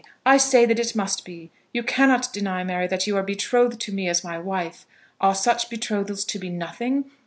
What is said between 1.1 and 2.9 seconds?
be. You cannot deny, Mary,